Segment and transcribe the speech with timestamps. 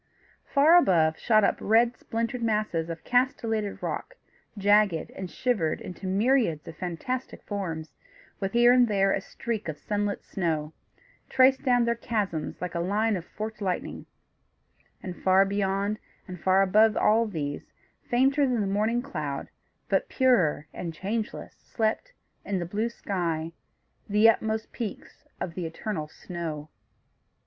[0.45, 4.15] Far above, shot up red splintered masses of castellated rock,
[4.57, 7.93] jagged and shivered into myriads of fantastic forms,
[8.39, 10.73] with here and there a streak of sunlit snow,
[11.29, 14.07] traced down their chasms like a line of forked lightning;
[15.03, 17.71] and, far beyond, and far above all these,
[18.09, 19.49] fainter than the morning cloud,
[19.87, 22.11] but purer and changeless, slept,
[22.43, 23.51] in the blue sky,
[24.09, 26.69] the utmost peaks of the eternal snow.